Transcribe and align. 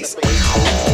Bass. 0.00 0.91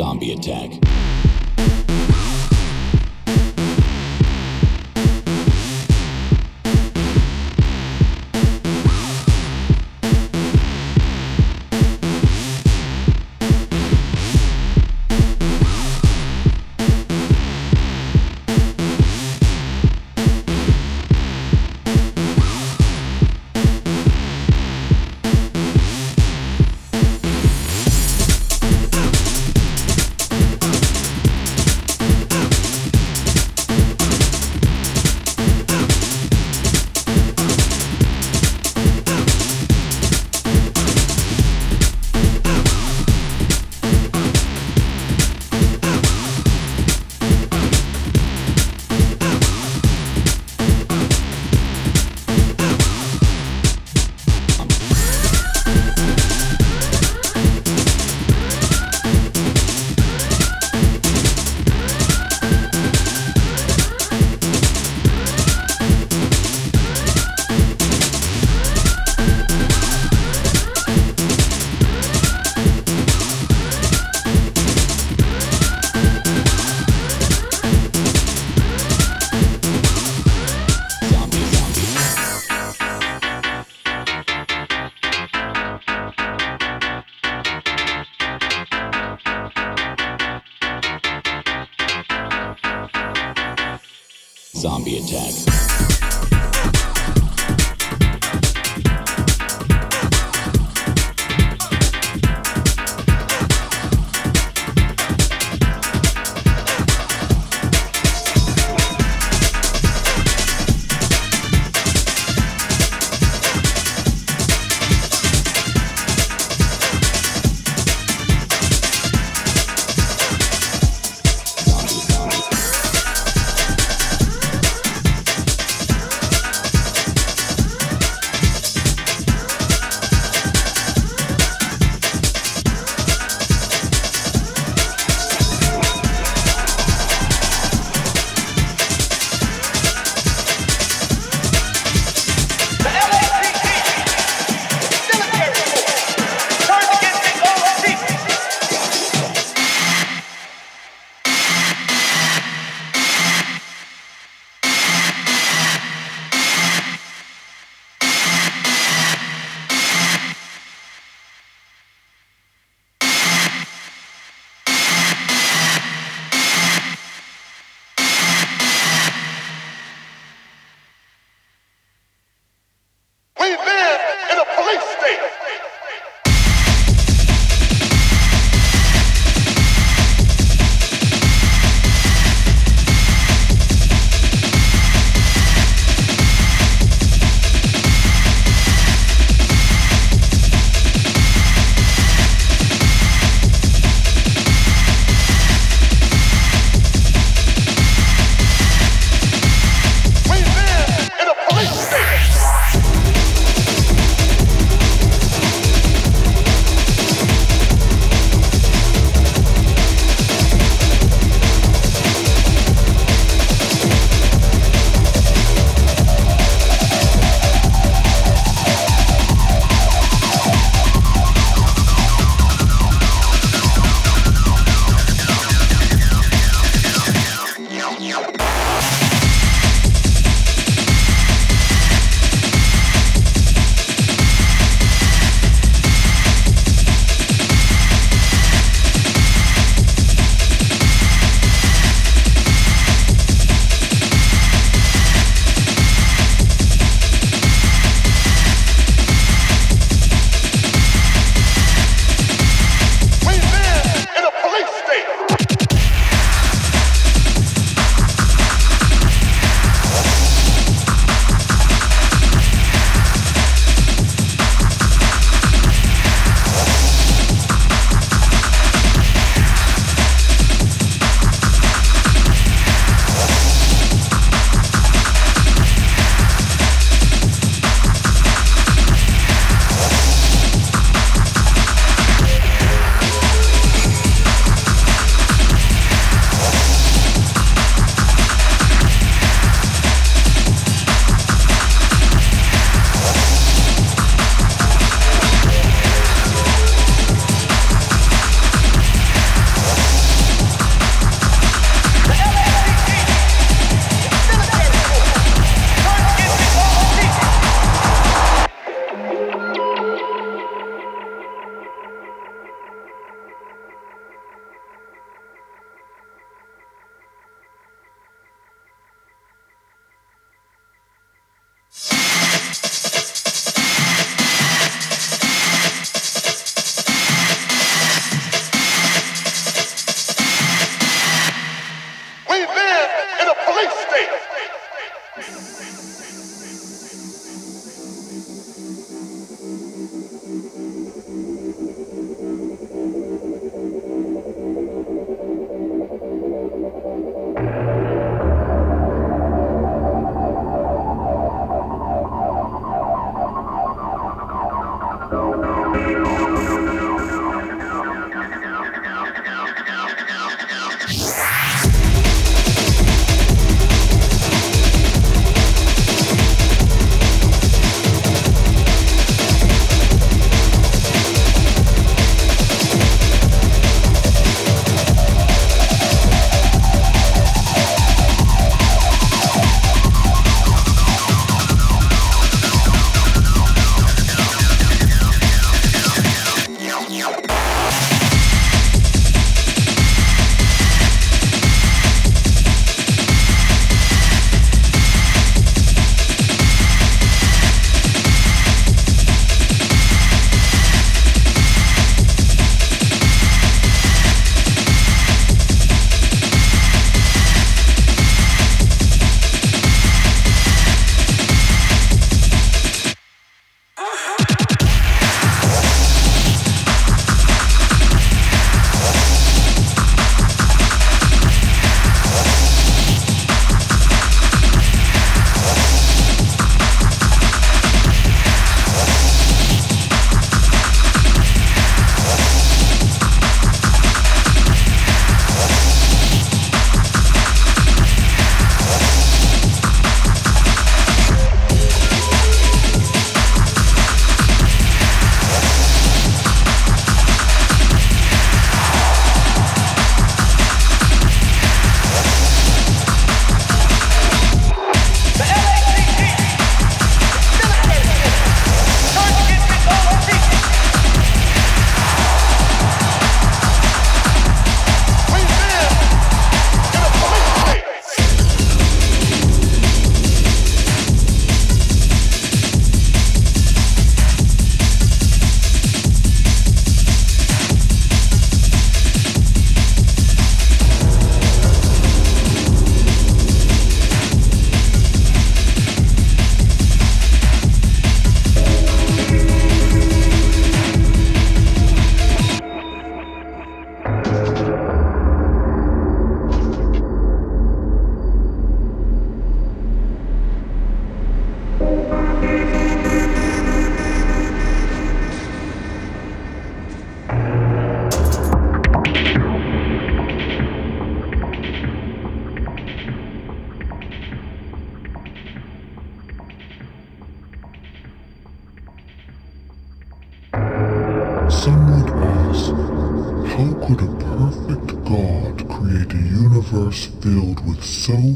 Zombie 0.00 0.32
attack. 0.32 0.99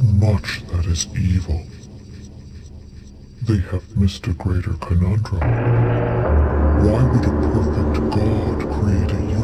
much 0.03 0.67
that 0.69 0.87
is 0.87 1.07
evil. 1.17 1.63
They 3.43 3.59
have 3.71 3.97
missed 3.97 4.27
a 4.27 4.33
greater 4.33 4.75
conundrum. 4.75 5.41
Why 6.85 7.03
would 7.03 7.25
a 7.25 7.31
perfect 7.53 8.11
God 8.15 8.59
create 8.73 9.13
a 9.13 9.21
universe? 9.21 9.44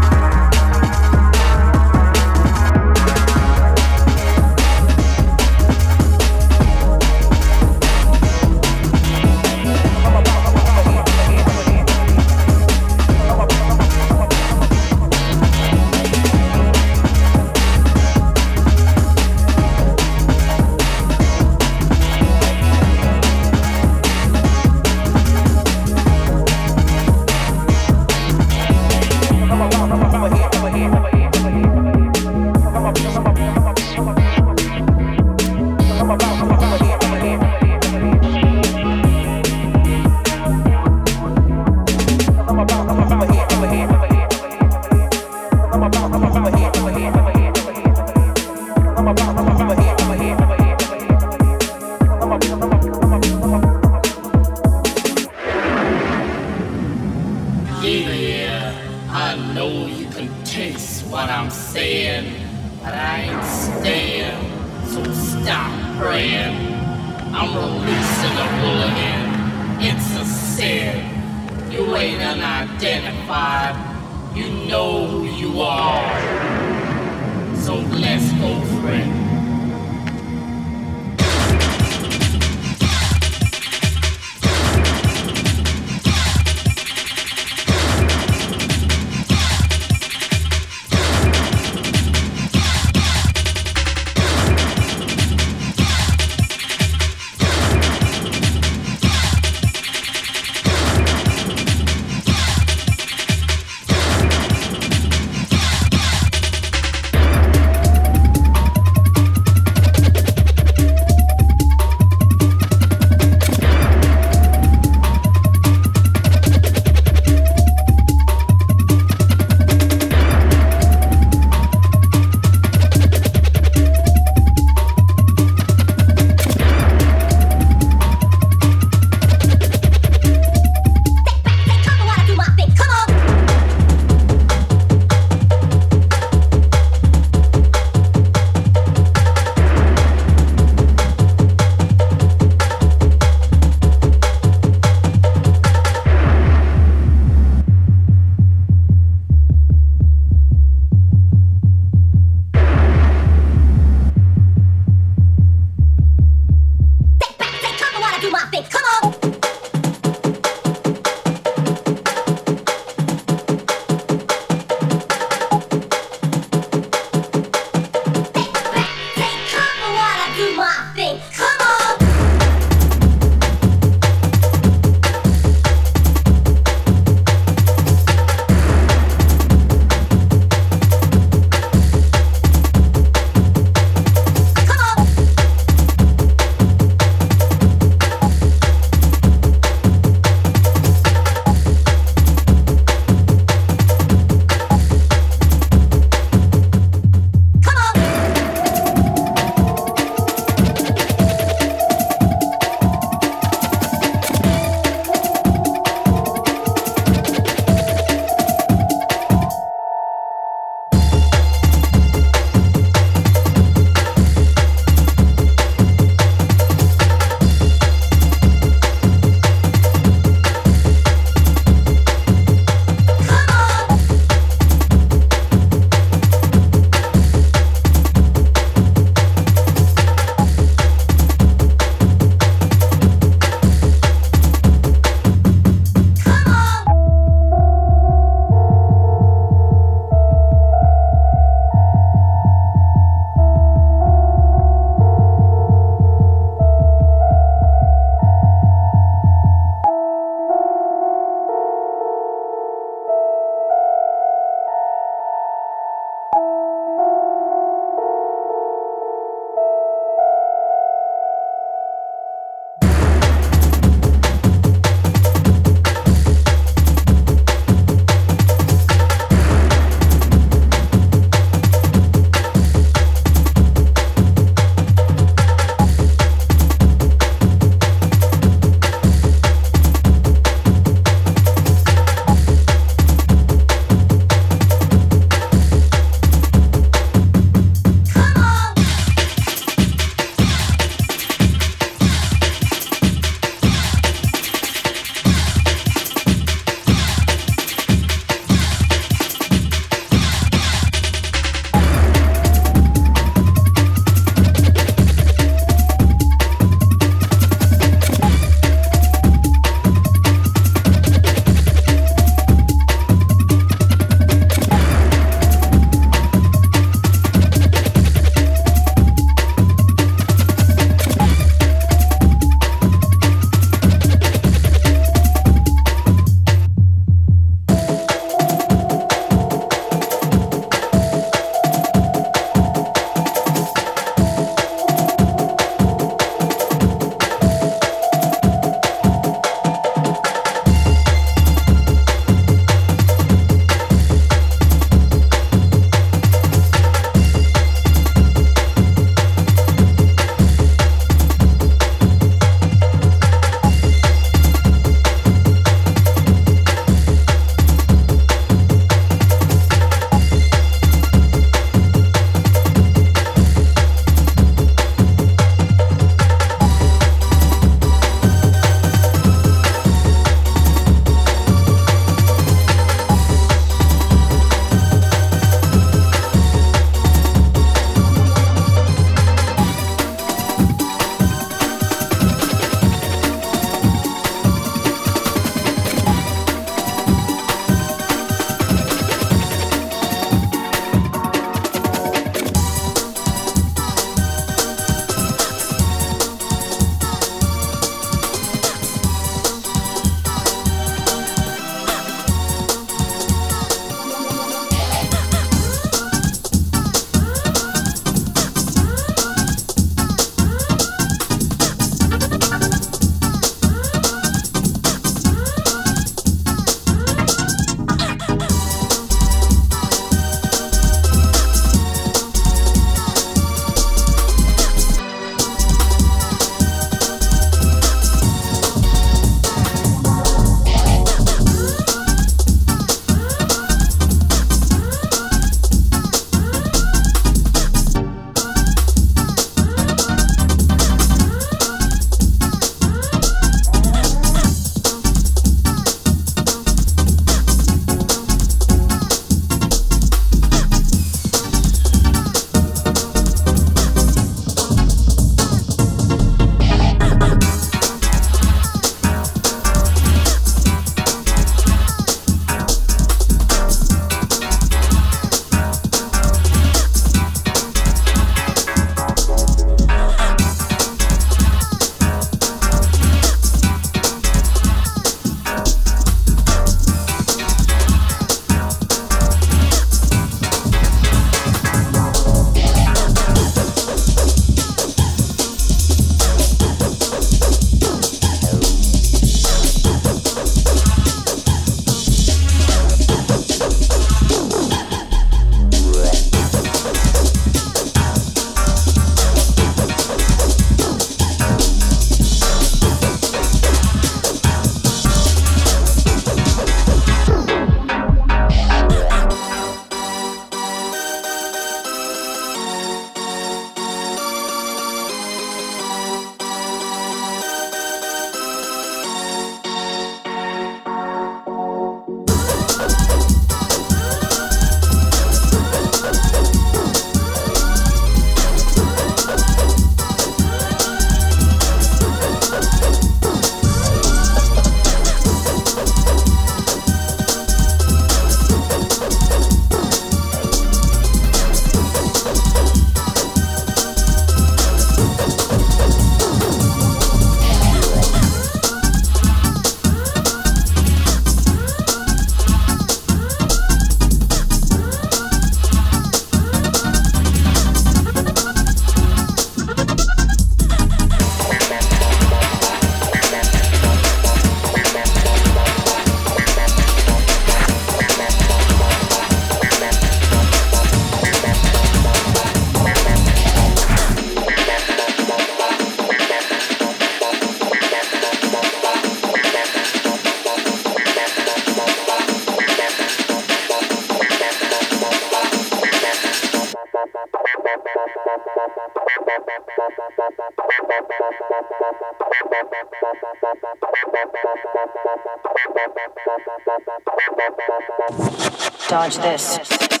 Dodge 598.89 599.17
this. 599.17 600.00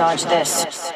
Dodge 0.00 0.24
this. 0.24 0.89